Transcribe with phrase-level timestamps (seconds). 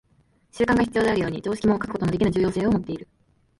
[0.51, 3.07] 習慣が必要であるように、常識も欠くことのできぬ重要性をもっている。